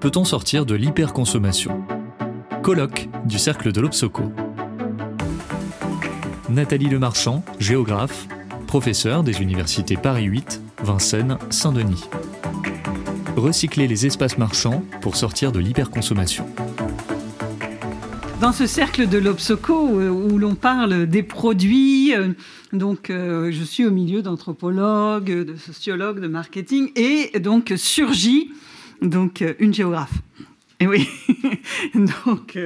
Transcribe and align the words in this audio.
peut-on 0.00 0.24
sortir 0.24 0.66
de 0.66 0.74
l'hyperconsommation? 0.74 1.84
Colloque 2.62 3.08
du 3.24 3.38
Cercle 3.38 3.72
de 3.72 3.80
l'Obsoco. 3.80 4.24
Nathalie 6.48 6.88
Lemarchand, 6.88 7.44
géographe, 7.58 8.26
professeure 8.66 9.22
des 9.22 9.40
universités 9.40 9.96
Paris 9.96 10.24
8, 10.24 10.60
Vincennes, 10.82 11.38
Saint-Denis. 11.50 12.04
Recycler 13.36 13.86
les 13.86 14.06
espaces 14.06 14.38
marchands 14.38 14.82
pour 15.00 15.16
sortir 15.16 15.52
de 15.52 15.60
l'hyperconsommation. 15.60 16.46
Dans 18.40 18.52
ce 18.52 18.66
cercle 18.66 19.08
de 19.08 19.16
l'Obsoco 19.16 19.98
euh, 19.98 20.10
où 20.10 20.38
l'on 20.38 20.54
parle 20.54 21.06
des 21.06 21.22
produits, 21.22 22.14
euh, 22.14 22.28
donc 22.72 23.08
euh, 23.08 23.50
je 23.50 23.64
suis 23.64 23.86
au 23.86 23.90
milieu 23.90 24.20
d'anthropologues, 24.20 25.44
de 25.44 25.56
sociologues, 25.56 26.20
de 26.20 26.28
marketing, 26.28 26.90
et 26.96 27.38
donc 27.40 27.72
surgit 27.76 28.50
donc 29.02 29.44
une 29.58 29.74
géographe. 29.74 30.12
Et 30.78 30.86
oui, 30.86 31.08
donc, 31.94 32.58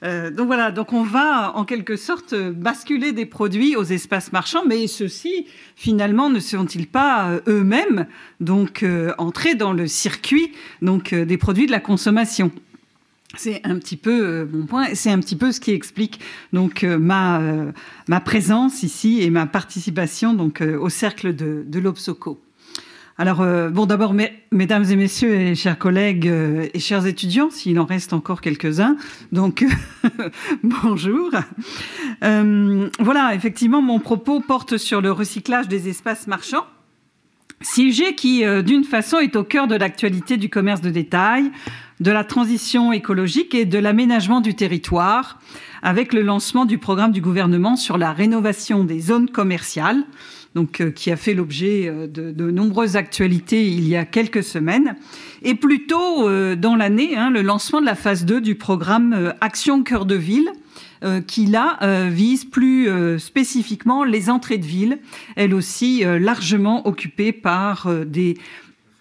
donc 0.00 0.46
voilà, 0.46 0.70
donc 0.70 0.92
on 0.92 1.02
va 1.02 1.56
en 1.56 1.64
quelque 1.64 1.96
sorte 1.96 2.32
basculer 2.52 3.10
des 3.10 3.26
produits 3.26 3.74
aux 3.74 3.82
espaces 3.82 4.30
marchands, 4.30 4.64
mais 4.64 4.86
ceux-ci 4.86 5.48
finalement 5.74 6.30
ne 6.30 6.38
sont-ils 6.38 6.86
pas 6.86 7.40
eux-mêmes 7.48 8.06
donc 8.38 8.84
entrés 9.18 9.56
dans 9.56 9.72
le 9.72 9.88
circuit 9.88 10.52
donc 10.82 11.12
des 11.12 11.36
produits 11.36 11.66
de 11.66 11.72
la 11.72 11.80
consommation? 11.80 12.52
C'est 13.36 13.60
un 13.64 13.78
petit 13.78 13.96
peu 13.96 14.26
euh, 14.26 14.46
mon 14.50 14.66
point. 14.66 14.94
C'est 14.94 15.10
un 15.10 15.20
petit 15.20 15.36
peu 15.36 15.52
ce 15.52 15.60
qui 15.60 15.72
explique 15.72 16.20
donc 16.52 16.82
euh, 16.82 16.98
ma 16.98 17.40
euh, 17.40 17.72
ma 18.08 18.20
présence 18.20 18.82
ici 18.82 19.22
et 19.22 19.30
ma 19.30 19.46
participation 19.46 20.32
donc 20.32 20.60
au 20.60 20.88
cercle 20.88 21.34
de, 21.34 21.64
de 21.66 21.78
l'Obsoco. 21.78 22.40
Alors 23.20 23.44
bon, 23.72 23.84
d'abord, 23.84 24.14
mesdames 24.52 24.84
et 24.84 24.94
messieurs 24.94 25.34
et 25.34 25.54
chers 25.56 25.76
collègues 25.76 26.32
et 26.72 26.78
chers 26.78 27.04
étudiants, 27.04 27.50
s'il 27.50 27.80
en 27.80 27.84
reste 27.84 28.12
encore 28.12 28.40
quelques-uns, 28.40 28.96
donc 29.32 29.64
bonjour. 30.62 31.30
voilà, 32.20 33.34
effectivement, 33.34 33.82
mon 33.82 33.98
propos 33.98 34.38
porte 34.38 34.76
sur 34.76 35.00
le 35.00 35.10
recyclage 35.10 35.66
des 35.66 35.88
espaces 35.88 36.28
marchands. 36.28 36.64
Sujet 37.60 38.14
qui, 38.14 38.44
d'une 38.62 38.84
façon, 38.84 39.18
est 39.18 39.34
au 39.34 39.42
cœur 39.42 39.66
de 39.66 39.74
l'actualité 39.74 40.36
du 40.36 40.48
commerce 40.48 40.80
de 40.80 40.90
détail, 40.90 41.50
de 41.98 42.12
la 42.12 42.22
transition 42.22 42.92
écologique 42.92 43.52
et 43.52 43.64
de 43.64 43.78
l'aménagement 43.78 44.40
du 44.40 44.54
territoire, 44.54 45.40
avec 45.82 46.12
le 46.12 46.22
lancement 46.22 46.66
du 46.66 46.78
programme 46.78 47.10
du 47.10 47.20
gouvernement 47.20 47.74
sur 47.74 47.98
la 47.98 48.12
rénovation 48.12 48.84
des 48.84 49.00
zones 49.00 49.28
commerciales, 49.28 50.04
donc 50.58 50.80
euh, 50.80 50.90
qui 50.90 51.12
a 51.12 51.16
fait 51.16 51.34
l'objet 51.34 51.86
euh, 51.86 52.08
de, 52.08 52.50
nombreuses 52.50 52.96
actualités 52.96 53.64
il 53.68 53.86
y 53.86 53.94
a 53.94 54.04
quelques 54.04 54.42
semaines, 54.42 54.96
et 55.42 55.54
plutôt 55.54 56.28
euh, 56.28 56.56
dans 56.56 56.74
l'année, 56.74 57.16
hein, 57.16 57.30
le 57.30 57.42
lancement 57.42 57.80
de 57.80 57.86
la 57.86 57.94
phase 57.94 58.24
2 58.24 58.40
du 58.40 58.56
programme 58.56 59.34
Action 59.40 59.84
Cœur 59.84 60.04
de 60.04 60.16
Ville, 60.16 60.50
qui 61.28 61.46
là 61.46 61.78
vise 62.10 62.44
plus 62.44 62.88
spécifiquement 63.20 64.02
les 64.02 64.30
entrées 64.30 64.58
de 64.58 64.66
ville, 64.66 64.98
elles 65.36 65.54
aussi 65.54 66.02
largement 66.02 66.88
occupées 66.88 67.30
par 67.30 67.88
des 68.04 68.36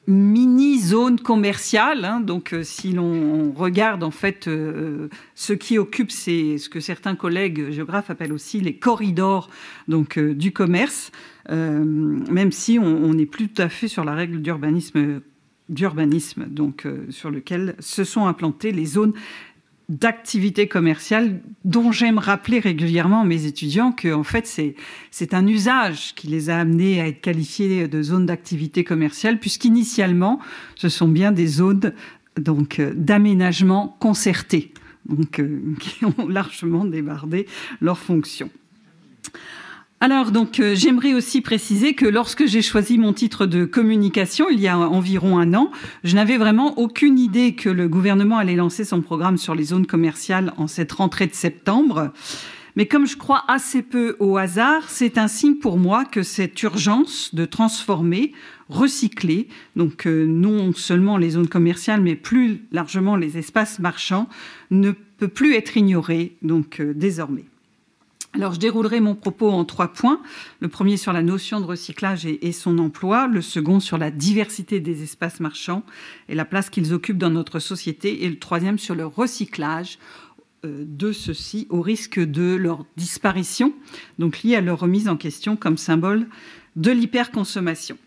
mini 0.05 0.80
zone 0.80 1.19
commerciale. 1.19 2.05
Hein. 2.05 2.19
donc, 2.19 2.53
si 2.61 2.92
l'on 2.92 3.52
regarde 3.52 4.03
en 4.03 4.11
fait 4.11 4.47
ce 4.47 5.53
qui 5.53 5.80
occupe, 5.80 6.11
c'est 6.11 6.59
ce 6.59 6.69
que 6.69 6.80
certains 6.80 7.16
collègues 7.16 7.71
géographes 7.71 8.11
appellent 8.11 8.33
aussi 8.33 8.61
les 8.61 8.75
corridors 8.75 9.49
donc 9.88 10.19
du 10.19 10.52
commerce, 10.52 11.11
même 11.49 12.51
si 12.51 12.77
on 12.77 13.13
n'est 13.13 13.25
plus 13.25 13.47
tout 13.47 13.61
à 13.61 13.69
fait 13.69 13.87
sur 13.87 14.03
la 14.03 14.13
règle 14.13 14.41
d'urbanisme 14.41 15.21
d'urbanisme, 15.69 16.45
donc 16.45 16.87
sur 17.09 17.29
lequel 17.29 17.75
se 17.79 18.03
sont 18.05 18.25
implantées 18.25 18.71
les 18.71 18.85
zones 18.85 19.13
d'activité 19.89 20.67
commerciale 20.67 21.41
dont 21.63 21.93
j'aime 21.93 22.17
rappeler 22.17 22.59
régulièrement 22.59 23.21
à 23.21 23.25
mes 23.25 23.45
étudiants 23.45 23.93
que 23.93 24.13
en 24.13 24.23
fait 24.23 24.45
c'est 25.11 25.33
un 25.33 25.47
usage 25.47 26.13
qui 26.15 26.27
les 26.27 26.49
a 26.49 26.59
amenés 26.59 26.99
à 26.99 27.07
être 27.07 27.21
qualifiés 27.21 27.87
de 27.87 28.02
zones 28.02 28.25
d'activité 28.25 28.83
commerciale 28.83 29.39
puisqu'initialement 29.39 30.39
ce 30.75 30.89
sont 30.89 31.07
bien 31.07 31.31
des 31.31 31.47
zones 31.47 31.93
donc 32.36 32.80
euh, 32.80 32.91
d'aménagement 32.95 33.95
concerté 33.99 34.73
donc 35.05 35.39
euh, 35.39 35.61
qui 35.80 36.03
ont 36.03 36.27
largement 36.27 36.83
débardé 36.83 37.47
leurs 37.80 37.99
fonctions. 37.99 38.49
Alors 39.99 40.31
donc 40.31 40.59
euh, 40.59 40.75
j'aimerais 40.75 41.15
aussi 41.15 41.41
préciser 41.41 41.95
que 41.95 42.05
lorsque 42.05 42.45
j'ai 42.45 42.61
choisi 42.61 42.99
mon 42.99 43.13
titre 43.13 43.47
de 43.47 43.65
communication 43.65 44.47
il 44.47 44.59
y 44.59 44.67
a 44.67 44.77
environ 44.77 45.39
un 45.39 45.55
an, 45.55 45.71
je 46.03 46.13
n'avais 46.13 46.37
vraiment 46.37 46.77
aucune 46.77 47.17
idée 47.17 47.55
que 47.55 47.69
le 47.69 47.87
gouvernement 47.89 48.37
allait 48.37 48.55
lancer 48.55 48.86
son 48.86 49.02
programme 49.02 49.37
sur 49.37 49.55
les 49.55 49.63
zones 49.63 49.87
commerciales 49.87 50.53
en 50.57 50.67
cette 50.67 50.91
rentrée 50.91 51.25
de 51.25 51.33
septembre. 51.33 52.11
Mais 52.75 52.86
comme 52.86 53.07
je 53.07 53.17
crois 53.17 53.43
assez 53.47 53.81
peu 53.81 54.15
au 54.19 54.37
hasard, 54.37 54.87
c'est 54.87 55.17
un 55.17 55.27
signe 55.27 55.55
pour 55.55 55.80
moi 55.80 56.05
que 56.05 56.21
cette 56.21 56.61
urgence 56.61 57.33
de 57.33 57.45
transformer, 57.45 58.33
recycler, 58.69 59.47
donc 59.75 60.05
euh, 60.05 60.27
non 60.27 60.73
seulement 60.73 61.17
les 61.17 61.31
zones 61.31 61.47
commerciales, 61.47 62.02
mais 62.02 62.15
plus 62.15 62.61
largement 62.71 63.15
les 63.15 63.39
espaces 63.39 63.80
marchands, 63.80 64.30
ne 64.69 64.91
peut 64.91 65.27
plus 65.27 65.55
être 65.55 65.75
ignorée 65.75 66.37
donc 66.43 66.81
euh, 66.81 66.93
désormais. 66.93 67.45
Alors, 68.33 68.54
je 68.54 68.60
déroulerai 68.60 68.99
mon 68.99 69.15
propos 69.15 69.49
en 69.49 69.65
trois 69.65 69.88
points. 69.88 70.21
Le 70.60 70.67
premier 70.67 70.98
sur 70.98 71.14
la 71.14 71.23
notion 71.23 71.60
de 71.60 71.65
recyclage 71.65 72.26
et, 72.26 72.52
son 72.52 72.77
emploi, 72.77 73.27
le 73.27 73.42
second 73.42 73.80
sur 73.80 73.98
la 73.98 74.11
diversité 74.11 74.80
des 74.80 75.02
espaces 75.02 75.39
marchands 75.39 75.83
et 76.30 76.36
la 76.36 76.45
place 76.45 76.70
qu'ils 76.70 76.93
occupent 76.93 77.17
dans 77.17 77.30
notre 77.30 77.60
société, 77.60 78.23
et 78.26 78.30
le 78.30 78.37
troisième 78.37 78.77
sur 78.77 78.95
le 78.95 79.05
recyclage 79.05 79.98
euh, 80.66 80.83
de 80.86 81.11
ceux-ci 81.11 81.67
au 81.70 81.82
risque 81.82 82.20
de 82.20 82.55
leur 82.55 82.86
disparition, 82.95 83.73
donc 84.20 84.43
lié 84.43 84.55
à 84.55 84.61
leur 84.61 84.80
remise 84.80 85.08
en 85.08 85.17
question 85.17 85.55
comme 85.55 85.77
symbole 85.77 86.27
de 86.76 86.92
l'hyperconsommation. 86.92 87.98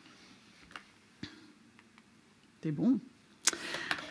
C'est 2.63 2.73
bon? 2.73 3.01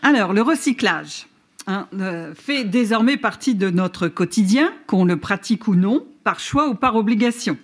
Alors, 0.01 0.33
le 0.33 0.41
recyclage. 0.41 1.27
Hein, 1.69 1.87
euh, 1.99 2.33
fait 2.33 2.63
désormais 2.63 3.15
partie 3.15 3.53
de 3.53 3.69
notre 3.69 4.07
quotidien, 4.07 4.73
qu'on 4.87 5.05
le 5.05 5.17
pratique 5.17 5.67
ou 5.67 5.75
non, 5.75 6.03
par 6.23 6.39
choix 6.39 6.67
ou 6.67 6.73
par 6.73 6.95
obligation. 6.95 7.57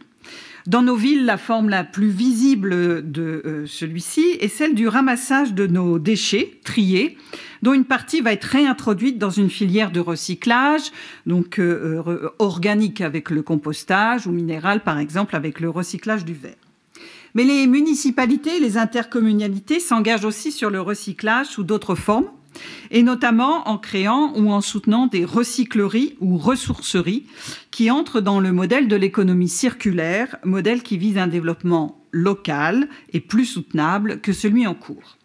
Dans 0.68 0.84
nos 0.84 0.96
villes, 0.96 1.26
la 1.26 1.40
forme 1.40 1.70
la 1.70 1.84
plus 1.84 2.10
visible 2.10 3.12
de 3.12 3.42
euh, 3.44 3.66
celui-ci 3.66 4.38
est 4.40 4.48
celle 4.48 4.76
du 4.76 4.88
ramassage 4.88 5.56
de 5.56 5.66
nos 5.66 5.98
déchets 5.98 6.60
triés, 6.64 7.18
dont 7.64 7.74
une 7.74 7.86
partie 7.86 8.22
va 8.22 8.32
être 8.32 8.44
réintroduite 8.44 9.18
dans 9.18 9.32
une 9.32 9.50
filière 9.50 9.90
de 9.90 10.02
recyclage, 10.02 10.92
donc 11.26 11.58
euh, 11.58 12.30
organique 12.38 13.02
avec 13.02 13.32
le 13.32 13.42
compostage 13.42 14.28
ou 14.28 14.32
minéral 14.32 14.84
par 14.84 15.00
exemple 15.00 15.36
avec 15.36 15.60
le 15.60 15.72
recyclage 15.72 16.26
du 16.26 16.34
verre. 16.34 16.54
Mais 17.34 17.44
les 17.44 17.66
municipalités, 17.66 18.60
les 18.60 18.78
intercommunalités 18.78 19.80
s'engagent 19.80 20.26
aussi 20.26 20.52
sur 20.52 20.70
le 20.70 20.80
recyclage 20.80 21.48
sous 21.48 21.64
d'autres 21.64 21.96
formes, 21.96 22.30
et 22.92 23.04
notamment 23.04 23.68
en 23.68 23.78
créant 23.78 24.34
ou 24.36 24.52
en 24.52 24.62
soutenant 24.62 25.08
des 25.08 25.26
recycleries 25.26 26.16
ou 26.22 26.38
ressourceries 26.38 27.26
qui 27.72 27.92
entrent 27.92 28.22
dans 28.22 28.40
le 28.40 28.52
modèle 28.52 28.88
de 28.88 28.96
l'économie 28.96 29.50
circulaire, 29.50 30.38
modèle 30.44 30.84
qui 30.84 30.98
vise 30.98 31.18
un 31.18 31.28
développement 31.28 32.02
local 32.12 32.88
et 33.14 33.20
plus 33.20 33.46
soutenable 33.46 34.22
que 34.22 34.34
celui 34.34 34.66
en 34.66 34.74
cours. 34.74 35.18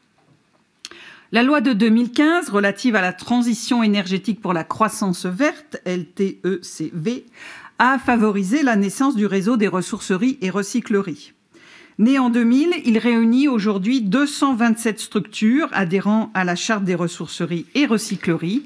La 1.32 1.44
loi 1.44 1.60
de 1.60 1.72
2015 1.72 2.50
relative 2.50 2.96
à 2.96 3.00
la 3.00 3.12
transition 3.12 3.84
énergétique 3.84 4.40
pour 4.40 4.52
la 4.52 4.64
croissance 4.64 5.26
verte, 5.26 5.80
LTECV, 5.86 7.26
a 7.78 7.98
favorisé 7.98 8.64
la 8.64 8.74
naissance 8.74 9.14
du 9.14 9.26
réseau 9.26 9.56
des 9.56 9.68
ressourceries 9.68 10.38
et 10.42 10.50
recycleries. 10.50 11.32
Né 12.00 12.18
en 12.18 12.30
2000, 12.30 12.70
il 12.86 12.96
réunit 12.96 13.46
aujourd'hui 13.46 14.00
227 14.00 14.98
structures 14.98 15.68
adhérant 15.72 16.30
à 16.32 16.44
la 16.44 16.56
charte 16.56 16.82
des 16.82 16.94
ressourceries 16.94 17.66
et 17.74 17.84
recycleries 17.84 18.62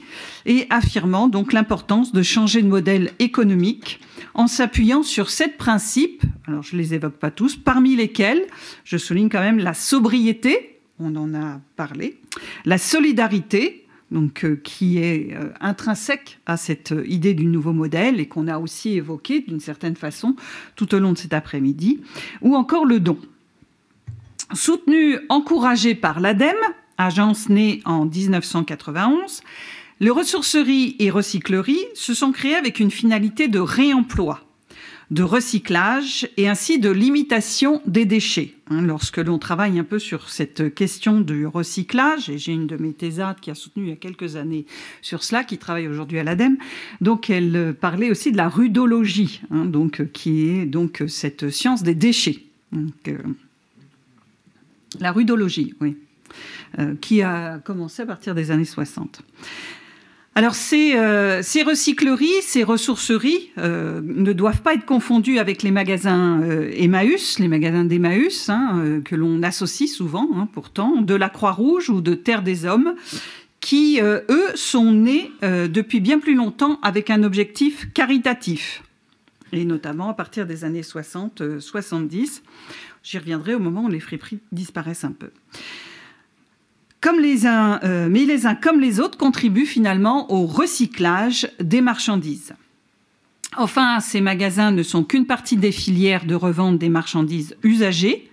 et 0.46 0.68
affirmant 0.70 1.26
donc 1.26 1.52
l'importance 1.52 2.12
de 2.12 2.22
changer 2.22 2.62
de 2.62 2.68
modèle 2.68 3.10
économique 3.18 3.98
en 4.34 4.46
s'appuyant 4.46 5.02
sur 5.02 5.30
sept 5.30 5.58
principes, 5.58 6.22
alors 6.46 6.62
je 6.62 6.76
les 6.76 6.94
évoque 6.94 7.16
pas 7.16 7.32
tous, 7.32 7.56
parmi 7.56 7.96
lesquels 7.96 8.44
je 8.84 8.98
souligne 8.98 9.28
quand 9.28 9.40
même 9.40 9.58
la 9.58 9.74
sobriété, 9.74 10.78
on 11.00 11.16
en 11.16 11.34
a 11.34 11.60
parlé, 11.74 12.20
la 12.64 12.78
solidarité, 12.78 13.83
donc 14.14 14.44
euh, 14.44 14.58
qui 14.62 14.98
est 14.98 15.34
euh, 15.34 15.50
intrinsèque 15.60 16.38
à 16.46 16.56
cette 16.56 16.92
euh, 16.92 17.06
idée 17.06 17.34
du 17.34 17.46
nouveau 17.46 17.72
modèle 17.72 18.20
et 18.20 18.26
qu'on 18.26 18.48
a 18.48 18.58
aussi 18.58 18.96
évoqué 18.96 19.40
d'une 19.40 19.60
certaine 19.60 19.96
façon 19.96 20.36
tout 20.76 20.94
au 20.94 21.00
long 21.00 21.12
de 21.12 21.18
cet 21.18 21.34
après-midi, 21.34 22.00
ou 22.40 22.54
encore 22.54 22.86
le 22.86 23.00
don. 23.00 23.18
Soutenu, 24.54 25.18
encouragé 25.28 25.94
par 25.94 26.20
l'ADEME, 26.20 26.54
agence 26.96 27.48
née 27.48 27.82
en 27.84 28.06
1991, 28.06 29.42
les 29.98 30.10
ressourceries 30.10 30.96
et 31.00 31.10
recycleries 31.10 31.84
se 31.94 32.14
sont 32.14 32.30
créées 32.30 32.54
avec 32.54 32.78
une 32.78 32.90
finalité 32.92 33.48
de 33.48 33.58
réemploi. 33.58 34.43
De 35.10 35.22
recyclage 35.22 36.28
et 36.36 36.48
ainsi 36.48 36.78
de 36.78 36.90
limitation 36.90 37.82
des 37.86 38.04
déchets. 38.04 38.54
Hein, 38.70 38.82
lorsque 38.82 39.18
l'on 39.18 39.38
travaille 39.38 39.78
un 39.78 39.84
peu 39.84 39.98
sur 39.98 40.30
cette 40.30 40.74
question 40.74 41.20
du 41.20 41.46
recyclage, 41.46 42.30
et 42.30 42.38
j'ai 42.38 42.52
une 42.52 42.66
de 42.66 42.76
mes 42.76 42.92
thésardes 42.92 43.38
qui 43.40 43.50
a 43.50 43.54
soutenu 43.54 43.84
il 43.84 43.88
y 43.90 43.92
a 43.92 43.96
quelques 43.96 44.36
années 44.36 44.64
sur 45.02 45.22
cela, 45.22 45.44
qui 45.44 45.58
travaille 45.58 45.86
aujourd'hui 45.86 46.18
à 46.18 46.24
l'ADEME, 46.24 46.56
donc 47.00 47.28
elle 47.28 47.74
parlait 47.78 48.10
aussi 48.10 48.32
de 48.32 48.38
la 48.38 48.48
rudologie, 48.48 49.42
hein, 49.50 49.66
donc, 49.66 50.10
qui 50.12 50.48
est 50.48 50.64
donc 50.64 51.04
cette 51.08 51.50
science 51.50 51.82
des 51.82 51.94
déchets. 51.94 52.42
Euh, 53.08 53.18
la 55.00 55.12
rudologie, 55.12 55.74
oui, 55.80 55.96
euh, 56.78 56.94
qui 57.00 57.22
a 57.22 57.58
commencé 57.58 58.02
à 58.02 58.06
partir 58.06 58.34
des 58.34 58.50
années 58.50 58.64
60. 58.64 59.22
Alors 60.36 60.56
ces, 60.56 60.96
euh, 60.96 61.42
ces, 61.42 61.62
recycleries, 61.62 62.42
ces 62.42 62.64
ressourceries 62.64 63.50
euh, 63.58 64.00
ne 64.02 64.32
doivent 64.32 64.62
pas 64.62 64.74
être 64.74 64.84
confondues 64.84 65.38
avec 65.38 65.62
les 65.62 65.70
magasins 65.70 66.42
euh, 66.42 66.72
Emmaüs, 66.74 67.38
les 67.38 67.46
magasins 67.46 67.84
d'Emmaüs, 67.84 68.48
hein, 68.48 69.00
que 69.04 69.14
l'on 69.14 69.44
associe 69.44 69.88
souvent 69.88 70.28
hein, 70.34 70.48
pourtant, 70.52 71.02
de 71.02 71.14
la 71.14 71.28
Croix-Rouge 71.28 71.88
ou 71.88 72.00
de 72.00 72.14
Terre 72.14 72.42
des 72.42 72.66
Hommes, 72.66 72.96
qui, 73.60 73.98
eux, 74.02 74.52
sont 74.56 74.92
nés 74.92 75.32
depuis 75.40 76.00
bien 76.00 76.18
plus 76.18 76.34
longtemps 76.34 76.78
avec 76.82 77.08
un 77.08 77.22
objectif 77.22 77.90
caritatif, 77.94 78.82
et 79.52 79.64
notamment 79.64 80.10
à 80.10 80.14
partir 80.14 80.46
des 80.46 80.64
années 80.64 80.82
60-70. 80.82 82.42
J'y 83.02 83.18
reviendrai 83.18 83.54
au 83.54 83.60
moment 83.60 83.84
où 83.84 83.88
les 83.88 84.00
friperies 84.00 84.40
disparaissent 84.52 85.04
un 85.04 85.12
peu 85.12 85.30
comme 87.04 87.20
les 87.20 87.44
euh, 87.44 88.08
mais 88.10 88.24
les 88.24 88.46
uns 88.46 88.54
comme 88.54 88.80
les 88.80 88.98
autres 88.98 89.18
contribuent 89.18 89.66
finalement 89.66 90.32
au 90.32 90.46
recyclage 90.46 91.46
des 91.60 91.82
marchandises. 91.82 92.54
Enfin, 93.58 94.00
ces 94.00 94.22
magasins 94.22 94.70
ne 94.70 94.82
sont 94.82 95.04
qu'une 95.04 95.26
partie 95.26 95.58
des 95.58 95.70
filières 95.70 96.24
de 96.24 96.34
revente 96.34 96.78
des 96.78 96.88
marchandises 96.88 97.56
usagées, 97.62 98.30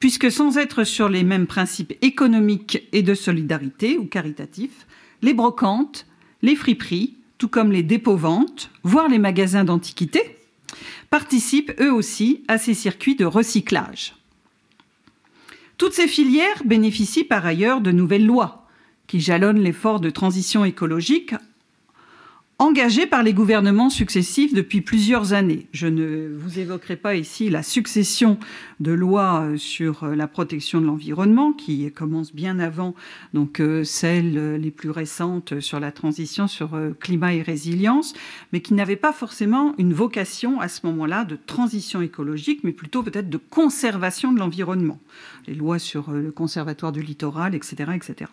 puisque 0.00 0.28
sans 0.28 0.58
être 0.58 0.82
sur 0.82 1.08
les 1.08 1.22
mêmes 1.22 1.46
principes 1.46 1.92
économiques 2.02 2.82
et 2.90 3.02
de 3.02 3.14
solidarité 3.14 3.96
ou 3.96 4.06
caritatifs, 4.06 4.88
les 5.22 5.32
brocantes, 5.32 6.04
les 6.42 6.56
friperies, 6.56 7.14
tout 7.38 7.48
comme 7.48 7.70
les 7.70 7.84
dépôts-ventes, 7.84 8.72
voire 8.82 9.08
les 9.08 9.20
magasins 9.20 9.62
d'antiquités, 9.62 10.36
participent 11.10 11.80
eux 11.80 11.92
aussi 11.92 12.42
à 12.48 12.58
ces 12.58 12.74
circuits 12.74 13.14
de 13.14 13.24
recyclage. 13.24 14.14
Toutes 15.80 15.94
ces 15.94 16.08
filières 16.08 16.62
bénéficient 16.66 17.24
par 17.24 17.46
ailleurs 17.46 17.80
de 17.80 17.90
nouvelles 17.90 18.26
lois 18.26 18.66
qui 19.06 19.18
jalonnent 19.18 19.62
l'effort 19.62 19.98
de 19.98 20.10
transition 20.10 20.66
écologique 20.66 21.34
engagé 22.60 23.06
par 23.06 23.22
les 23.22 23.32
gouvernements 23.32 23.88
successifs 23.88 24.52
depuis 24.52 24.82
plusieurs 24.82 25.32
années. 25.32 25.66
Je 25.72 25.86
ne 25.86 26.28
vous 26.36 26.58
évoquerai 26.58 26.96
pas 26.96 27.14
ici 27.14 27.48
la 27.48 27.62
succession 27.62 28.38
de 28.80 28.92
lois 28.92 29.40
euh, 29.40 29.56
sur 29.56 30.04
euh, 30.04 30.14
la 30.14 30.28
protection 30.28 30.78
de 30.78 30.84
l'environnement 30.84 31.54
qui 31.54 31.90
commence 31.90 32.34
bien 32.34 32.58
avant 32.58 32.94
donc 33.32 33.60
euh, 33.60 33.82
celles 33.82 34.56
les 34.56 34.70
plus 34.70 34.90
récentes 34.90 35.58
sur 35.60 35.80
la 35.80 35.90
transition 35.90 36.48
sur 36.48 36.78
climat 37.00 37.32
et 37.32 37.40
résilience, 37.40 38.12
mais 38.52 38.60
qui 38.60 38.74
n'avaient 38.74 38.96
pas 38.96 39.14
forcément 39.14 39.74
une 39.78 39.94
vocation 39.94 40.60
à 40.60 40.68
ce 40.68 40.84
moment-là 40.86 41.24
de 41.24 41.36
transition 41.36 42.02
écologique, 42.02 42.60
mais 42.62 42.72
plutôt 42.72 43.02
peut-être 43.02 43.30
de 43.30 43.38
conservation 43.38 44.32
de 44.32 44.38
l'environnement. 44.38 44.98
Les 45.46 45.54
lois 45.54 45.78
sur 45.78 46.10
le 46.10 46.30
conservatoire 46.30 46.92
du 46.92 47.00
littoral, 47.00 47.54
etc., 47.54 47.92
etc. 47.94 48.30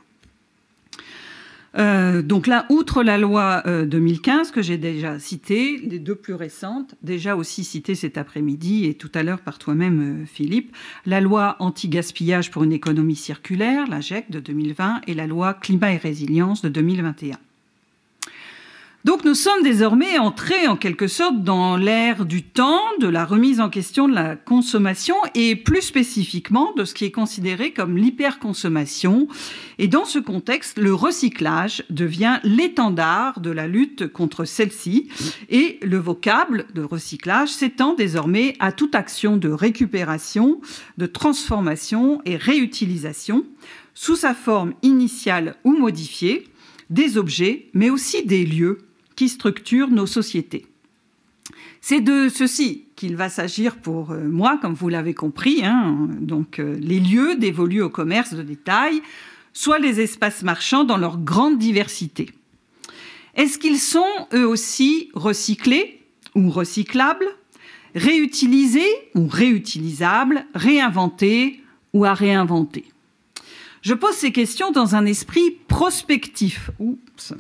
Euh, 1.77 2.21
donc 2.21 2.47
là, 2.47 2.65
outre 2.69 3.03
la 3.03 3.17
loi 3.17 3.63
2015 3.65 4.49
euh, 4.49 4.51
que 4.51 4.61
j'ai 4.61 4.77
déjà 4.77 5.19
citée, 5.19 5.77
les 5.77 5.99
deux 5.99 6.15
plus 6.15 6.33
récentes, 6.33 6.95
déjà 7.01 7.35
aussi 7.35 7.63
citées 7.63 7.95
cet 7.95 8.17
après-midi 8.17 8.85
et 8.85 8.95
tout 8.95 9.11
à 9.13 9.23
l'heure 9.23 9.41
par 9.41 9.59
toi-même, 9.59 10.23
euh, 10.23 10.25
Philippe, 10.25 10.75
la 11.05 11.21
loi 11.21 11.55
anti-gaspillage 11.59 12.51
pour 12.51 12.63
une 12.63 12.73
économie 12.73 13.15
circulaire, 13.15 13.87
la 13.87 14.01
GEC 14.01 14.29
de 14.31 14.39
2020, 14.39 15.01
et 15.07 15.13
la 15.13 15.27
loi 15.27 15.53
climat 15.53 15.93
et 15.93 15.97
résilience 15.97 16.61
de 16.61 16.69
2021. 16.69 17.37
Donc 19.05 19.23
nous 19.23 19.35
sommes 19.35 19.63
désormais 19.63 20.17
entrés 20.17 20.67
en 20.67 20.75
quelque 20.75 21.07
sorte 21.07 21.41
dans 21.41 21.77
l'ère 21.77 22.25
du 22.25 22.43
temps, 22.43 22.81
de 22.99 23.07
la 23.07 23.25
remise 23.25 23.61
en 23.61 23.69
question 23.69 24.09
de 24.09 24.13
la 24.13 24.35
consommation 24.35 25.15
et 25.33 25.55
plus 25.55 25.81
spécifiquement 25.81 26.73
de 26.75 26.83
ce 26.83 26.93
qui 26.93 27.05
est 27.05 27.11
considéré 27.11 27.71
comme 27.71 27.95
l'hyperconsommation. 27.95 29.29
Et 29.77 29.87
dans 29.87 30.03
ce 30.03 30.19
contexte, 30.19 30.77
le 30.77 30.93
recyclage 30.93 31.85
devient 31.89 32.39
l'étendard 32.43 33.39
de 33.39 33.51
la 33.51 33.67
lutte 33.67 34.07
contre 34.11 34.43
celle-ci 34.43 35.07
et 35.49 35.79
le 35.83 35.97
vocable 35.97 36.65
de 36.73 36.81
recyclage 36.81 37.49
s'étend 37.49 37.93
désormais 37.93 38.55
à 38.59 38.73
toute 38.73 38.95
action 38.95 39.37
de 39.37 39.49
récupération, 39.49 40.59
de 40.97 41.05
transformation 41.05 42.21
et 42.25 42.35
réutilisation 42.35 43.45
sous 43.93 44.17
sa 44.17 44.33
forme 44.33 44.73
initiale 44.81 45.55
ou 45.63 45.77
modifiée 45.77 46.47
des 46.89 47.17
objets, 47.17 47.69
mais 47.73 47.89
aussi 47.89 48.25
des 48.25 48.45
lieux 48.45 48.86
qui 49.17 49.27
structurent 49.27 49.89
nos 49.89 50.05
sociétés. 50.05 50.67
C'est 51.81 52.01
de 52.01 52.29
ceci 52.29 52.85
qu'il 52.95 53.17
va 53.17 53.29
s'agir 53.29 53.77
pour 53.77 54.11
euh, 54.11 54.23
moi, 54.23 54.57
comme 54.61 54.73
vous 54.73 54.89
l'avez 54.89 55.13
compris. 55.13 55.65
Hein. 55.65 56.07
donc, 56.19 56.59
euh, 56.59 56.77
les 56.79 56.99
lieux 56.99 57.35
dévolus 57.35 57.81
au 57.81 57.89
commerce 57.89 58.33
de 58.33 58.43
détail, 58.43 59.01
soit 59.53 59.79
les 59.79 59.99
espaces 59.99 60.43
marchands 60.43 60.83
dans 60.83 60.97
leur 60.97 61.17
grande 61.17 61.57
diversité. 61.57 62.29
Est-ce 63.35 63.57
qu'ils 63.57 63.79
sont 63.79 64.27
eux 64.33 64.47
aussi 64.47 65.09
recyclés 65.13 66.01
ou 66.35 66.49
recyclables, 66.49 67.27
réutilisés 67.95 68.93
ou 69.15 69.27
réutilisables, 69.27 70.45
réinventés 70.53 71.63
ou 71.93 72.05
à 72.05 72.13
réinventer? 72.13 72.85
Je 73.81 73.93
pose 73.93 74.15
ces 74.15 74.31
questions 74.31 74.71
dans 74.71 74.95
un 74.95 75.05
esprit 75.05 75.51
prospectif. 75.67 76.71
Oups 76.79 77.33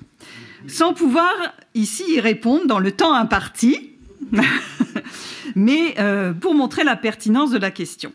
sans 0.67 0.93
pouvoir 0.93 1.33
ici 1.73 2.03
y 2.09 2.19
répondre 2.19 2.67
dans 2.67 2.79
le 2.79 2.91
temps 2.91 3.13
imparti, 3.13 3.91
mais 5.55 5.95
euh, 5.99 6.33
pour 6.33 6.53
montrer 6.53 6.83
la 6.83 6.95
pertinence 6.95 7.51
de 7.51 7.57
la 7.57 7.71
question. 7.71 8.11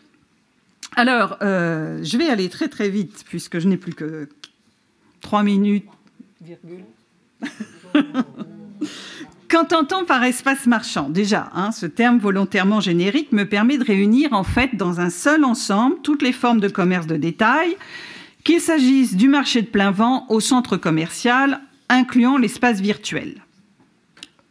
Alors, 0.96 1.38
euh, 1.42 2.00
je 2.02 2.18
vais 2.18 2.28
aller 2.28 2.48
très 2.48 2.68
très 2.68 2.88
vite 2.90 3.24
puisque 3.28 3.58
je 3.58 3.66
n'ai 3.68 3.76
plus 3.78 3.94
que 3.94 4.28
trois 5.20 5.42
minutes. 5.42 5.86
Qu'entend-on 9.48 10.04
par 10.04 10.24
espace 10.24 10.66
marchand 10.66 11.08
Déjà, 11.10 11.50
hein, 11.54 11.72
ce 11.72 11.86
terme 11.86 12.18
volontairement 12.18 12.80
générique 12.80 13.32
me 13.32 13.44
permet 13.44 13.76
de 13.78 13.84
réunir 13.84 14.32
en 14.32 14.44
fait 14.44 14.76
dans 14.76 15.00
un 15.00 15.10
seul 15.10 15.44
ensemble 15.44 15.96
toutes 16.02 16.22
les 16.22 16.32
formes 16.32 16.60
de 16.60 16.68
commerce 16.68 17.06
de 17.06 17.16
détail, 17.16 17.76
qu'il 18.44 18.60
s'agisse 18.60 19.14
du 19.14 19.28
marché 19.28 19.60
de 19.62 19.66
plein 19.66 19.90
vent 19.90 20.26
au 20.30 20.40
centre 20.40 20.78
commercial, 20.78 21.60
incluant 21.92 22.38
l'espace 22.38 22.80
virtuel. 22.80 23.42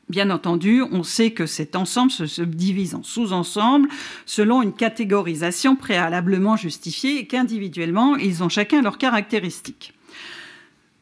Bien 0.09 0.29
entendu, 0.29 0.83
on 0.91 1.03
sait 1.03 1.31
que 1.31 1.45
cet 1.45 1.75
ensemble 1.75 2.11
se 2.11 2.25
subdivise 2.25 2.95
en 2.95 3.01
sous-ensembles 3.01 3.87
selon 4.25 4.61
une 4.61 4.73
catégorisation 4.73 5.75
préalablement 5.75 6.57
justifiée 6.57 7.17
et 7.17 7.27
qu'individuellement, 7.27 8.15
ils 8.17 8.43
ont 8.43 8.49
chacun 8.49 8.81
leurs 8.81 8.97
caractéristiques. 8.97 9.93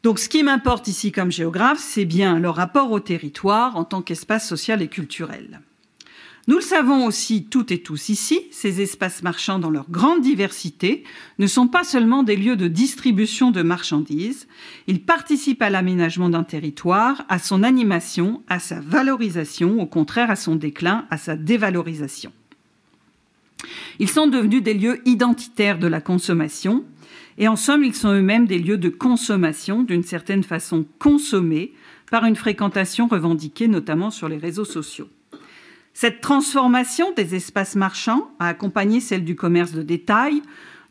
Donc 0.02 0.18
ce 0.18 0.28
qui 0.28 0.42
m'importe 0.42 0.88
ici 0.88 1.12
comme 1.12 1.30
géographe, 1.30 1.80
c'est 1.80 2.06
bien 2.06 2.38
leur 2.38 2.54
rapport 2.54 2.90
au 2.90 3.00
territoire 3.00 3.76
en 3.76 3.84
tant 3.84 4.00
qu'espace 4.00 4.48
social 4.48 4.80
et 4.80 4.88
culturel. 4.88 5.60
Nous 6.50 6.56
le 6.56 6.62
savons 6.62 7.06
aussi 7.06 7.44
toutes 7.44 7.70
et 7.70 7.78
tous 7.78 8.08
ici, 8.08 8.40
ces 8.50 8.80
espaces 8.80 9.22
marchands 9.22 9.60
dans 9.60 9.70
leur 9.70 9.88
grande 9.88 10.20
diversité 10.20 11.04
ne 11.38 11.46
sont 11.46 11.68
pas 11.68 11.84
seulement 11.84 12.24
des 12.24 12.34
lieux 12.34 12.56
de 12.56 12.66
distribution 12.66 13.52
de 13.52 13.62
marchandises, 13.62 14.48
ils 14.88 15.00
participent 15.00 15.62
à 15.62 15.70
l'aménagement 15.70 16.28
d'un 16.28 16.42
territoire, 16.42 17.24
à 17.28 17.38
son 17.38 17.62
animation, 17.62 18.42
à 18.48 18.58
sa 18.58 18.80
valorisation, 18.80 19.80
au 19.80 19.86
contraire 19.86 20.28
à 20.28 20.34
son 20.34 20.56
déclin, 20.56 21.06
à 21.08 21.18
sa 21.18 21.36
dévalorisation. 21.36 22.32
Ils 24.00 24.10
sont 24.10 24.26
devenus 24.26 24.64
des 24.64 24.74
lieux 24.74 25.02
identitaires 25.04 25.78
de 25.78 25.86
la 25.86 26.00
consommation, 26.00 26.84
et 27.38 27.46
en 27.46 27.54
somme, 27.54 27.84
ils 27.84 27.94
sont 27.94 28.12
eux-mêmes 28.12 28.48
des 28.48 28.58
lieux 28.58 28.76
de 28.76 28.88
consommation, 28.88 29.84
d'une 29.84 30.02
certaine 30.02 30.42
façon 30.42 30.84
consommés, 30.98 31.74
par 32.10 32.24
une 32.24 32.34
fréquentation 32.34 33.06
revendiquée 33.06 33.68
notamment 33.68 34.10
sur 34.10 34.28
les 34.28 34.38
réseaux 34.38 34.64
sociaux. 34.64 35.08
Cette 35.92 36.20
transformation 36.20 37.12
des 37.12 37.34
espaces 37.34 37.76
marchands 37.76 38.30
a 38.38 38.48
accompagné 38.48 39.00
celle 39.00 39.24
du 39.24 39.36
commerce 39.36 39.72
de 39.72 39.82
détail 39.82 40.42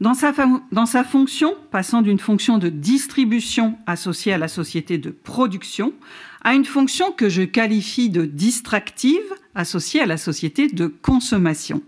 dans 0.02 0.14
sa, 0.14 1.04
fonction, 1.04 1.56
passant 1.72 2.02
d'une 2.02 2.20
fonction 2.20 2.58
de 2.58 2.70
distribution 2.70 3.78
associée 3.86 4.32
à 4.32 4.38
la 4.38 4.48
société 4.48 4.98
de 4.98 5.10
production 5.10 5.94
à 6.42 6.54
une 6.54 6.66
fonction 6.66 7.12
que 7.12 7.28
je 7.28 7.42
qualifie 7.42 8.10
de 8.10 8.24
distractive 8.26 9.20
associée 9.56 10.02
à 10.02 10.06
la 10.06 10.16
société 10.16 10.68
de 10.68 10.88
consommation 10.88 11.82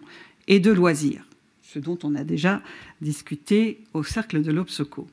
et 0.48 0.60
de 0.60 0.72
loisirs, 0.72 1.24
ce 1.62 1.80
dont 1.80 1.98
on 2.04 2.16
a 2.16 2.26
déjà 2.26 2.62
discuté 3.00 3.80
au 3.94 4.04
cercle 4.04 4.42
de 4.42 4.52
l'Obsoco. 4.52 5.08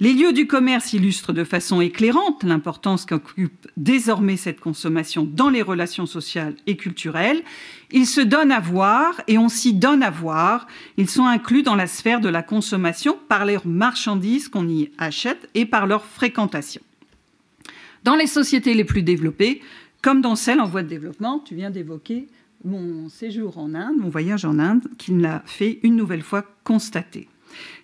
Les 0.00 0.12
lieux 0.12 0.32
du 0.32 0.46
commerce 0.46 0.92
illustrent 0.92 1.32
de 1.32 1.44
façon 1.44 1.80
éclairante 1.80 2.44
l'importance 2.44 3.04
qu'occupe 3.04 3.66
désormais 3.76 4.36
cette 4.36 4.60
consommation 4.60 5.24
dans 5.24 5.50
les 5.50 5.62
relations 5.62 6.06
sociales 6.06 6.54
et 6.66 6.76
culturelles. 6.76 7.42
Ils 7.90 8.06
se 8.06 8.20
donnent 8.20 8.52
à 8.52 8.60
voir 8.60 9.20
et 9.26 9.38
on 9.38 9.48
s'y 9.48 9.74
donne 9.74 10.02
à 10.02 10.10
voir. 10.10 10.66
Ils 10.96 11.10
sont 11.10 11.26
inclus 11.26 11.62
dans 11.62 11.74
la 11.74 11.86
sphère 11.86 12.20
de 12.20 12.28
la 12.28 12.42
consommation 12.42 13.18
par 13.28 13.44
les 13.44 13.58
marchandises 13.64 14.48
qu'on 14.48 14.68
y 14.68 14.90
achète 14.98 15.48
et 15.54 15.66
par 15.66 15.86
leur 15.86 16.04
fréquentation. 16.04 16.82
Dans 18.04 18.14
les 18.14 18.26
sociétés 18.26 18.74
les 18.74 18.84
plus 18.84 19.02
développées, 19.02 19.60
comme 20.02 20.20
dans 20.20 20.36
celles 20.36 20.60
en 20.60 20.68
voie 20.68 20.82
de 20.82 20.88
développement, 20.88 21.40
tu 21.40 21.54
viens 21.54 21.70
d'évoquer 21.70 22.28
mon 22.64 23.08
séjour 23.08 23.58
en 23.58 23.74
Inde, 23.74 23.98
mon 23.98 24.08
voyage 24.08 24.44
en 24.44 24.58
Inde, 24.58 24.82
qui 24.98 25.12
l'a 25.12 25.42
fait 25.46 25.80
une 25.82 25.96
nouvelle 25.96 26.22
fois 26.22 26.44
constater. 26.64 27.28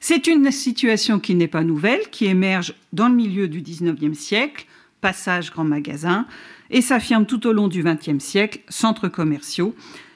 C'est 0.01 0.27
une 0.27 0.51
situation 0.51 1.19
qui 1.19 1.35
n'est 1.35 1.49
pas 1.49 1.65
nouvelle, 1.65 2.11
qui 2.11 2.27
émerge 2.27 2.75
dans 2.93 3.09
le 3.09 3.15
milieu 3.15 3.49
du 3.49 3.61
XIXe 3.61 4.19
siècle, 4.19 4.67
passage 5.01 5.51
grand 5.51 5.65
magasin, 5.65 6.27
et 6.71 6.81
s'affirme 6.81 7.27
tout 7.27 7.47
au 7.47 7.53
long 7.53 7.69
du 7.69 7.83
XXe 7.83 8.23
siècle, 8.23 8.61
centres 8.69 9.09
commerciaux, 9.09 9.75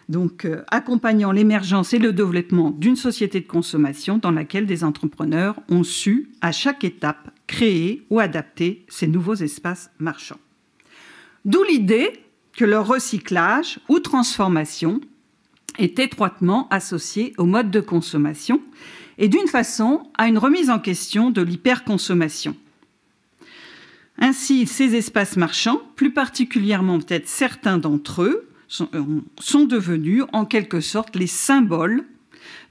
donc 0.08 0.44
euh, 0.44 0.62
accompagnant 0.68 1.32
l'émergence 1.32 1.92
et 1.92 1.98
le 1.98 2.12
développement 2.12 2.70
d'une 2.70 2.96
société 2.96 3.40
de 3.40 3.46
consommation 3.46 4.18
dans 4.18 4.30
laquelle 4.30 4.66
des 4.66 4.82
entrepreneurs 4.82 5.56
ont 5.68 5.84
su, 5.84 6.30
à 6.40 6.52
chaque 6.52 6.84
étape, 6.84 7.30
créer 7.46 8.06
ou 8.10 8.18
adapter 8.18 8.84
ces 8.88 9.06
nouveaux 9.06 9.34
espaces 9.34 9.90
marchands. 9.98 10.40
D'où 11.44 11.62
l'idée 11.64 12.12
que 12.56 12.64
leur 12.64 12.86
recyclage 12.86 13.78
ou 13.88 14.00
transformation 14.00 15.00
est 15.78 15.98
étroitement 15.98 16.66
associé 16.70 17.32
au 17.38 17.44
mode 17.44 17.70
de 17.70 17.80
consommation 17.80 18.60
et 19.18 19.28
d'une 19.28 19.48
façon 19.48 20.08
à 20.16 20.28
une 20.28 20.38
remise 20.38 20.70
en 20.70 20.78
question 20.78 21.30
de 21.30 21.42
l'hyperconsommation. 21.42 22.56
Ainsi, 24.18 24.66
ces 24.66 24.96
espaces 24.96 25.36
marchands, 25.36 25.80
plus 25.96 26.12
particulièrement 26.12 26.98
peut-être 26.98 27.28
certains 27.28 27.78
d'entre 27.78 28.22
eux, 28.22 28.48
sont, 28.66 28.88
euh, 28.94 29.02
sont, 29.38 29.64
devenus 29.64 30.24
en 30.32 30.44
quelque 30.44 30.80
sorte 30.80 31.16
les 31.16 31.26
symboles 31.26 32.04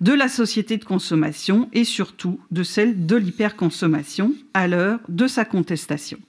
de 0.02 0.14
la 0.14 0.28
société 0.28 0.78
de 0.78 0.84
consommation 0.84 1.70
et 1.74 1.84
surtout 1.84 2.40
de 2.52 2.64
celle 2.64 3.06
de 3.06 3.16
l'hyperconsommation 3.16 4.34
à 4.54 4.68
l'heure 4.68 5.00
de 5.10 5.28
sa 5.28 5.46
contestation. 5.46 6.20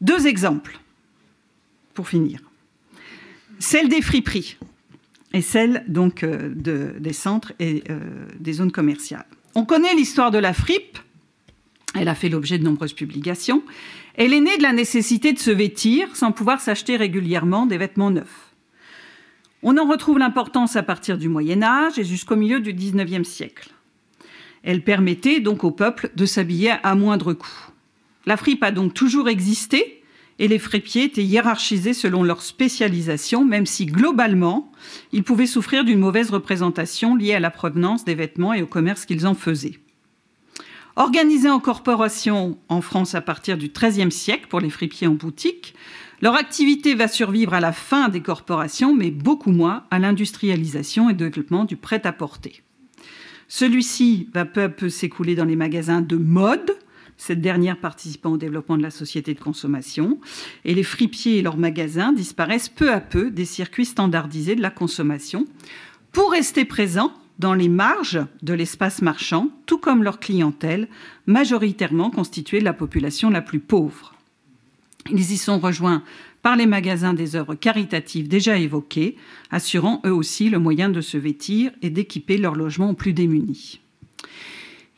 Deux 0.00 0.26
exemples 0.26 0.78
pour 1.94 2.08
finir. 2.08 2.40
Celle 3.58 3.88
des 3.88 4.02
friperies 4.02 4.56
et 5.32 5.42
celle 5.42 5.84
donc 5.88 6.22
euh, 6.22 6.52
de, 6.54 6.94
des 6.98 7.12
centres 7.12 7.52
et 7.58 7.84
euh, 7.90 7.98
des 8.38 8.54
zones 8.54 8.72
commerciales. 8.72 9.26
On 9.54 9.64
connaît 9.64 9.94
l'histoire 9.94 10.30
de 10.30 10.38
la 10.38 10.52
fripe. 10.52 10.98
Elle 11.94 12.08
a 12.08 12.14
fait 12.14 12.28
l'objet 12.28 12.58
de 12.58 12.64
nombreuses 12.64 12.94
publications. 12.94 13.62
Elle 14.14 14.32
est 14.32 14.40
née 14.40 14.56
de 14.56 14.62
la 14.62 14.72
nécessité 14.72 15.32
de 15.32 15.38
se 15.38 15.50
vêtir 15.50 16.14
sans 16.16 16.32
pouvoir 16.32 16.60
s'acheter 16.60 16.96
régulièrement 16.96 17.66
des 17.66 17.78
vêtements 17.78 18.10
neufs. 18.10 18.52
On 19.62 19.78
en 19.78 19.86
retrouve 19.86 20.18
l'importance 20.18 20.76
à 20.76 20.82
partir 20.82 21.18
du 21.18 21.28
Moyen 21.28 21.62
Âge 21.62 21.98
et 21.98 22.04
jusqu'au 22.04 22.36
milieu 22.36 22.60
du 22.60 22.72
XIXe 22.72 23.28
siècle. 23.28 23.70
Elle 24.62 24.82
permettait 24.82 25.40
donc 25.40 25.64
au 25.64 25.70
peuple 25.70 26.10
de 26.16 26.26
s'habiller 26.26 26.74
à 26.82 26.94
moindre 26.94 27.32
coût. 27.32 27.70
La 28.26 28.36
fripe 28.36 28.62
a 28.62 28.70
donc 28.70 28.94
toujours 28.94 29.28
existé, 29.28 30.01
et 30.42 30.48
les 30.48 30.58
fripiers 30.58 31.04
étaient 31.04 31.22
hiérarchisés 31.22 31.94
selon 31.94 32.24
leur 32.24 32.42
spécialisation, 32.42 33.44
même 33.44 33.64
si 33.64 33.86
globalement, 33.86 34.72
ils 35.12 35.22
pouvaient 35.22 35.46
souffrir 35.46 35.84
d'une 35.84 36.00
mauvaise 36.00 36.30
représentation 36.30 37.14
liée 37.14 37.34
à 37.34 37.38
la 37.38 37.52
provenance 37.52 38.04
des 38.04 38.16
vêtements 38.16 38.52
et 38.52 38.60
au 38.60 38.66
commerce 38.66 39.06
qu'ils 39.06 39.28
en 39.28 39.34
faisaient. 39.34 39.78
Organisés 40.96 41.48
en 41.48 41.60
corporation 41.60 42.58
en 42.68 42.80
France 42.80 43.14
à 43.14 43.20
partir 43.20 43.56
du 43.56 43.68
XIIIe 43.68 44.10
siècle 44.10 44.48
pour 44.48 44.58
les 44.58 44.68
fripiers 44.68 45.06
en 45.06 45.14
boutique, 45.14 45.76
leur 46.20 46.34
activité 46.34 46.96
va 46.96 47.06
survivre 47.06 47.54
à 47.54 47.60
la 47.60 47.72
fin 47.72 48.08
des 48.08 48.20
corporations, 48.20 48.96
mais 48.96 49.12
beaucoup 49.12 49.52
moins 49.52 49.84
à 49.92 50.00
l'industrialisation 50.00 51.08
et 51.08 51.14
développement 51.14 51.64
du 51.64 51.76
prêt-à-porter. 51.76 52.64
Celui-ci 53.46 54.28
va 54.34 54.44
peu 54.44 54.62
à 54.62 54.68
peu 54.68 54.88
s'écouler 54.88 55.36
dans 55.36 55.44
les 55.44 55.54
magasins 55.54 56.00
de 56.00 56.16
mode, 56.16 56.76
cette 57.22 57.40
dernière 57.40 57.78
participant 57.78 58.32
au 58.32 58.36
développement 58.36 58.76
de 58.76 58.82
la 58.82 58.90
société 58.90 59.32
de 59.32 59.38
consommation. 59.38 60.18
Et 60.64 60.74
les 60.74 60.82
fripiers 60.82 61.36
et 61.36 61.42
leurs 61.42 61.56
magasins 61.56 62.12
disparaissent 62.12 62.68
peu 62.68 62.92
à 62.92 62.98
peu 62.98 63.30
des 63.30 63.44
circuits 63.44 63.86
standardisés 63.86 64.56
de 64.56 64.60
la 64.60 64.70
consommation 64.70 65.46
pour 66.10 66.32
rester 66.32 66.64
présents 66.64 67.12
dans 67.38 67.54
les 67.54 67.68
marges 67.68 68.20
de 68.42 68.54
l'espace 68.54 69.02
marchand, 69.02 69.50
tout 69.66 69.78
comme 69.78 70.02
leur 70.02 70.18
clientèle, 70.18 70.88
majoritairement 71.26 72.10
constituée 72.10 72.58
de 72.58 72.64
la 72.64 72.72
population 72.72 73.30
la 73.30 73.40
plus 73.40 73.60
pauvre. 73.60 74.14
Ils 75.08 75.30
y 75.30 75.38
sont 75.38 75.60
rejoints 75.60 76.02
par 76.42 76.56
les 76.56 76.66
magasins 76.66 77.14
des 77.14 77.36
œuvres 77.36 77.54
caritatives 77.54 78.26
déjà 78.26 78.58
évoquées, 78.58 79.16
assurant 79.52 80.02
eux 80.04 80.12
aussi 80.12 80.50
le 80.50 80.58
moyen 80.58 80.88
de 80.88 81.00
se 81.00 81.18
vêtir 81.18 81.70
et 81.82 81.90
d'équiper 81.90 82.36
leurs 82.36 82.56
logements 82.56 82.90
aux 82.90 82.94
plus 82.94 83.12
démunis. 83.12 83.78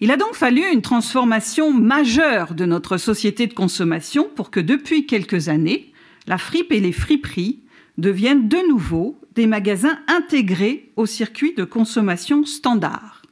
Il 0.04 0.10
a 0.10 0.18
donc 0.18 0.34
fallu 0.34 0.62
une 0.70 0.82
transformation 0.82 1.72
majeure 1.72 2.52
de 2.52 2.66
notre 2.66 2.98
société 2.98 3.46
de 3.46 3.54
consommation 3.54 4.28
pour 4.36 4.50
que 4.50 4.60
depuis 4.60 5.06
quelques 5.06 5.48
années, 5.48 5.94
la 6.26 6.36
fripe 6.36 6.72
et 6.72 6.80
les 6.80 6.92
friperies 6.92 7.60
deviennent 7.96 8.46
de 8.46 8.58
nouveau 8.68 9.18
des 9.34 9.46
magasins 9.46 9.98
intégrés 10.06 10.92
au 10.96 11.06
circuit 11.06 11.54
de 11.54 11.64
consommation 11.64 12.44
standard. 12.44 13.22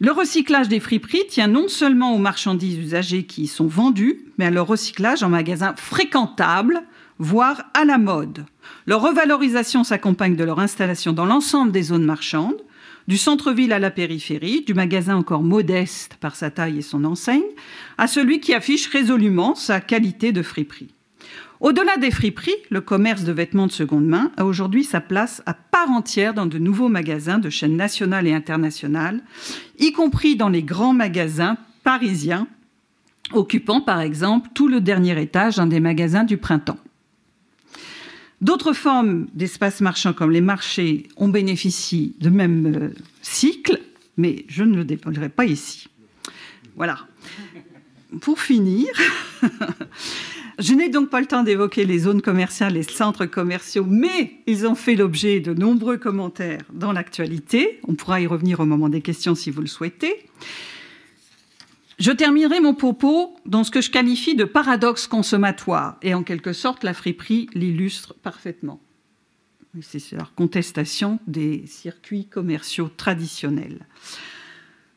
Le 0.00 0.12
recyclage 0.12 0.68
des 0.68 0.80
friperies 0.80 1.26
tient 1.30 1.46
non 1.46 1.66
seulement 1.66 2.14
aux 2.14 2.18
marchandises 2.18 2.76
usagées 2.76 3.24
qui 3.24 3.44
y 3.44 3.46
sont 3.46 3.66
vendues, 3.66 4.26
mais 4.36 4.44
à 4.44 4.50
leur 4.50 4.66
recyclage 4.66 5.22
en 5.22 5.30
magasins 5.30 5.74
fréquentables, 5.78 6.82
voire 7.20 7.70
à 7.72 7.86
la 7.86 7.96
mode. 7.96 8.44
Leur 8.84 9.00
revalorisation 9.00 9.82
s'accompagne 9.82 10.36
de 10.36 10.44
leur 10.44 10.60
installation 10.60 11.14
dans 11.14 11.24
l'ensemble 11.24 11.72
des 11.72 11.84
zones 11.84 12.04
marchandes, 12.04 12.60
du 13.08 13.16
centre-ville 13.16 13.72
à 13.72 13.78
la 13.78 13.90
périphérie, 13.90 14.62
du 14.62 14.74
magasin 14.74 15.16
encore 15.16 15.42
modeste 15.42 16.16
par 16.20 16.36
sa 16.36 16.50
taille 16.50 16.78
et 16.78 16.82
son 16.82 17.04
enseigne, 17.04 17.42
à 17.98 18.06
celui 18.06 18.40
qui 18.40 18.54
affiche 18.54 18.88
résolument 18.88 19.54
sa 19.54 19.80
qualité 19.80 20.32
de 20.32 20.42
friperie. 20.42 20.94
Au-delà 21.60 21.96
des 21.96 22.10
friperies, 22.10 22.56
le 22.70 22.80
commerce 22.80 23.22
de 23.22 23.30
vêtements 23.30 23.68
de 23.68 23.72
seconde 23.72 24.06
main 24.06 24.32
a 24.36 24.44
aujourd'hui 24.44 24.82
sa 24.82 25.00
place 25.00 25.42
à 25.46 25.54
part 25.54 25.90
entière 25.90 26.34
dans 26.34 26.46
de 26.46 26.58
nouveaux 26.58 26.88
magasins 26.88 27.38
de 27.38 27.50
chaînes 27.50 27.76
nationales 27.76 28.26
et 28.26 28.34
internationales, 28.34 29.22
y 29.78 29.92
compris 29.92 30.34
dans 30.34 30.48
les 30.48 30.64
grands 30.64 30.92
magasins 30.92 31.56
parisiens, 31.84 32.48
occupant 33.32 33.80
par 33.80 34.00
exemple 34.00 34.50
tout 34.54 34.66
le 34.66 34.80
dernier 34.80 35.20
étage 35.22 35.56
d'un 35.56 35.68
des 35.68 35.78
magasins 35.78 36.24
du 36.24 36.36
printemps. 36.36 36.81
D'autres 38.42 38.72
formes 38.72 39.28
d'espaces 39.34 39.80
marchands 39.80 40.12
comme 40.12 40.32
les 40.32 40.40
marchés 40.40 41.06
ont 41.16 41.28
bénéficié 41.28 42.12
de 42.18 42.28
même 42.28 42.66
euh, 42.66 42.88
cycle, 43.22 43.80
mais 44.16 44.44
je 44.48 44.64
ne 44.64 44.74
le 44.74 44.84
dévoilerai 44.84 45.28
pas 45.28 45.44
ici. 45.44 45.86
Voilà. 46.74 46.98
Pour 48.20 48.40
finir, 48.40 48.88
je 50.58 50.74
n'ai 50.74 50.88
donc 50.88 51.08
pas 51.08 51.20
le 51.20 51.26
temps 51.26 51.44
d'évoquer 51.44 51.84
les 51.84 52.00
zones 52.00 52.20
commerciales, 52.20 52.74
les 52.74 52.82
centres 52.82 53.26
commerciaux, 53.26 53.86
mais 53.88 54.32
ils 54.48 54.66
ont 54.66 54.74
fait 54.74 54.96
l'objet 54.96 55.38
de 55.38 55.54
nombreux 55.54 55.96
commentaires 55.96 56.62
dans 56.72 56.90
l'actualité. 56.90 57.78
On 57.86 57.94
pourra 57.94 58.20
y 58.20 58.26
revenir 58.26 58.58
au 58.58 58.66
moment 58.66 58.88
des 58.88 59.02
questions 59.02 59.36
si 59.36 59.52
vous 59.52 59.60
le 59.60 59.68
souhaitez. 59.68 60.26
Je 62.02 62.10
terminerai 62.10 62.58
mon 62.58 62.74
propos 62.74 63.32
dans 63.46 63.62
ce 63.62 63.70
que 63.70 63.80
je 63.80 63.92
qualifie 63.92 64.34
de 64.34 64.42
paradoxe 64.42 65.06
consommatoire, 65.06 65.98
et 66.02 66.14
en 66.14 66.24
quelque 66.24 66.52
sorte 66.52 66.82
la 66.82 66.94
friperie 66.94 67.48
l'illustre 67.54 68.12
parfaitement. 68.20 68.80
C'est 69.80 70.10
la 70.10 70.28
contestation 70.34 71.20
des 71.28 71.64
circuits 71.68 72.26
commerciaux 72.26 72.88
traditionnels. 72.88 73.86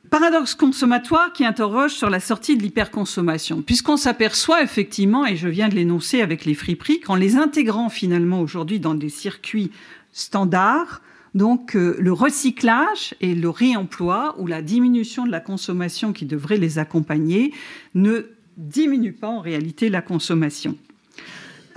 Paradoxe 0.09 0.55
consommatoire 0.55 1.31
qui 1.31 1.45
interroge 1.45 1.93
sur 1.93 2.09
la 2.09 2.19
sortie 2.19 2.57
de 2.57 2.63
l'hyperconsommation, 2.63 3.61
puisqu'on 3.61 3.97
s'aperçoit 3.97 4.63
effectivement, 4.63 5.27
et 5.27 5.35
je 5.35 5.47
viens 5.47 5.69
de 5.69 5.75
l'énoncer 5.75 6.23
avec 6.23 6.43
les 6.43 6.55
friperies, 6.55 7.01
qu'en 7.01 7.13
les 7.13 7.35
intégrant 7.35 7.89
finalement 7.89 8.41
aujourd'hui 8.41 8.79
dans 8.79 8.95
des 8.95 9.09
circuits 9.09 9.69
standards, 10.11 11.03
donc 11.35 11.75
euh, 11.75 11.95
le 11.99 12.13
recyclage 12.13 13.13
et 13.21 13.35
le 13.35 13.49
réemploi 13.49 14.35
ou 14.39 14.47
la 14.47 14.61
diminution 14.61 15.25
de 15.25 15.31
la 15.31 15.41
consommation 15.41 16.13
qui 16.13 16.25
devrait 16.25 16.57
les 16.57 16.79
accompagner 16.79 17.53
ne 17.93 18.25
diminue 18.57 19.13
pas 19.13 19.27
en 19.27 19.41
réalité 19.41 19.89
la 19.89 20.01
consommation. 20.01 20.77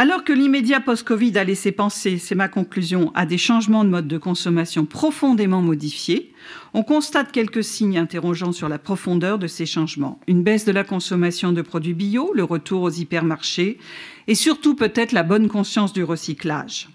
Alors 0.01 0.23
que 0.23 0.33
l'immédiat 0.33 0.79
post-Covid 0.79 1.37
a 1.39 1.43
laissé 1.43 1.73
penser, 1.73 2.19
c'est 2.19 2.37
ma 2.37 2.47
conclusion, 2.47 3.11
à 3.17 3.27
des 3.27 3.37
changements 3.37 3.83
de 3.83 3.91
mode 3.91 4.07
de 4.07 4.17
consommation 4.17 4.87
profondément 4.87 5.61
modifiés, 5.61 6.33
on 6.73 6.85
constate 6.85 7.33
quelques 7.33 7.65
signes 7.65 7.99
interrogeants 7.99 8.53
sur 8.53 8.69
la 8.69 8.79
profondeur 8.79 9.41
de 9.41 9.49
ces 9.49 9.67
changements. 9.67 10.21
Une 10.29 10.45
baisse 10.45 10.65
de 10.65 10.71
la 10.71 10.85
consommation 10.85 11.51
de 11.51 11.63
produits 11.63 11.95
bio, 11.95 12.31
le 12.33 12.45
retour 12.45 12.83
aux 12.83 12.91
hypermarchés 12.91 13.79
et 14.29 14.37
surtout 14.37 14.77
peut-être 14.77 15.11
la 15.11 15.25
bonne 15.25 15.49
conscience 15.49 15.93
du 15.93 16.05
recyclage. 16.05 16.89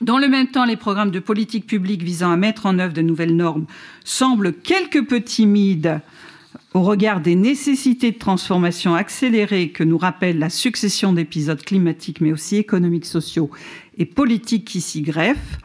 Dans 0.00 0.18
le 0.18 0.28
même 0.28 0.48
temps, 0.48 0.64
les 0.64 0.76
programmes 0.76 1.10
de 1.10 1.20
politique 1.20 1.66
publique 1.66 2.02
visant 2.02 2.32
à 2.32 2.36
mettre 2.36 2.66
en 2.66 2.78
œuvre 2.78 2.94
de 2.94 3.02
nouvelles 3.02 3.36
normes 3.36 3.66
semblent 4.04 4.52
quelque 4.52 4.98
peu 4.98 5.20
timides 5.20 6.00
Au 6.74 6.82
regard 6.82 7.20
des 7.20 7.36
nécessités 7.36 8.12
de 8.12 8.18
transformation 8.18 8.94
accélérée 8.94 9.68
que 9.70 9.84
nous 9.84 9.98
rappelle 9.98 10.38
la 10.38 10.48
succession 10.48 11.12
d'épisodes 11.12 11.62
climatiques, 11.62 12.20
mais 12.20 12.32
aussi 12.32 12.56
économiques, 12.56 13.04
sociaux 13.04 13.50
et 13.98 14.06
politiques 14.06 14.64
qui 14.64 14.80
s'y 14.80 15.02
greffent, 15.02 15.58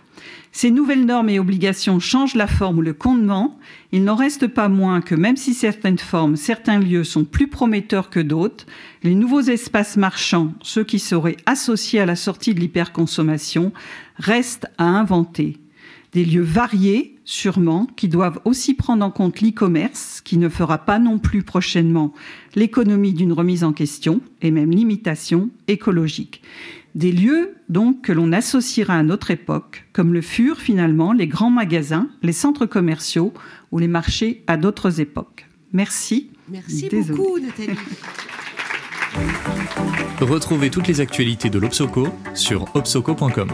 ces 0.58 0.72
nouvelles 0.72 1.06
normes 1.06 1.30
et 1.30 1.38
obligations 1.38 2.00
changent 2.00 2.34
la 2.34 2.48
forme 2.48 2.80
ou 2.80 2.82
le 2.82 2.94
contenant. 2.94 3.60
Il 3.92 4.04
n'en 4.04 4.16
reste 4.16 4.48
pas 4.48 4.70
moins 4.70 5.02
que 5.02 5.14
même 5.14 5.38
si 5.38 5.54
certaines 5.54 6.00
formes, 6.00 6.36
certains 6.36 6.80
lieux 6.80 7.04
sont 7.04 7.26
plus 7.26 7.48
prometteurs 7.48 8.10
que 8.10 8.20
d'autres, 8.20 8.66
les 9.04 9.14
nouveaux 9.14 9.42
espaces 9.42 9.98
marchands, 9.98 10.56
ceux 10.64 10.84
qui 10.84 10.98
seraient 10.98 11.38
associés 11.46 12.00
à 12.00 12.08
la 12.08 12.16
sortie 12.16 12.56
de 12.56 12.60
l'hyperconsommation, 12.60 13.72
restent 14.16 14.66
à 14.80 14.86
inventer. 14.86 15.58
Des 16.14 16.26
lieux 16.26 16.42
variés, 16.42 17.20
sûrement, 17.24 17.86
qui 17.96 18.08
doivent 18.08 18.40
aussi 18.44 18.74
prendre 18.74 19.06
en 19.06 19.12
compte 19.12 19.42
l'e-commerce, 19.42 20.22
qui 20.22 20.40
ne 20.40 20.50
fera 20.50 20.80
pas 20.80 20.98
non 20.98 21.20
plus 21.20 21.44
prochainement 21.44 22.14
l'économie 22.56 23.14
d'une 23.14 23.34
remise 23.34 23.64
en 23.64 23.74
question 23.74 24.22
et 24.42 24.50
même 24.50 24.72
limitation 24.72 25.52
écologique. 25.68 26.42
Des 26.98 27.12
lieux, 27.12 27.54
donc, 27.70 28.02
que 28.02 28.12
l'on 28.12 28.32
associera 28.32 28.96
à 28.96 29.04
notre 29.04 29.30
époque, 29.30 29.86
comme 29.94 30.14
le 30.14 30.22
furent 30.22 30.58
finalement 30.58 31.14
les 31.14 31.28
grands 31.28 31.52
magasins, 31.52 32.10
les 32.24 32.34
centres 32.34 32.66
commerciaux 32.66 33.36
ou 33.72 33.78
les 33.78 33.88
marchés 33.88 34.44
à 34.48 34.58
d'autres 34.58 35.00
époques. 35.00 35.46
Merci. 35.74 36.32
Merci 36.50 36.90
beaucoup, 36.90 37.38
Nathalie. 37.38 37.78
Retrouvez 40.22 40.72
toutes 40.72 40.88
les 40.88 41.00
actualités 41.00 41.52
de 41.52 41.60
l'Obsoco 41.60 42.08
sur 42.34 42.66
obsoco.com. 42.76 43.50